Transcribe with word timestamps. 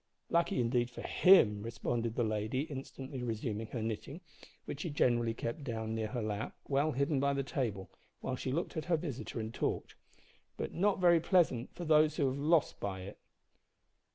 "Lucky 0.31 0.59
indeed 0.59 0.89
for 0.89 1.03
him," 1.03 1.61
responded 1.61 2.15
the 2.15 2.23
lady, 2.23 2.61
instantly 2.61 3.21
resuming 3.21 3.67
her 3.67 3.83
knitting, 3.83 4.19
which 4.65 4.81
she 4.81 4.89
generally 4.89 5.35
kept 5.35 5.63
down 5.63 5.93
near 5.93 6.07
her 6.07 6.23
lap, 6.23 6.55
well 6.67 6.93
hidden 6.93 7.19
by 7.19 7.33
the 7.33 7.43
table, 7.43 7.87
while 8.19 8.35
she 8.35 8.51
looked 8.51 8.75
at 8.75 8.85
her 8.85 8.97
visitor 8.97 9.39
and 9.39 9.53
talked, 9.53 9.93
"but 10.57 10.73
not 10.73 10.99
very 10.99 11.19
pleasant 11.19 11.69
for 11.75 11.85
those 11.85 12.15
who 12.15 12.25
have 12.25 12.39
lost 12.39 12.79
by 12.79 13.01
it." 13.01 13.19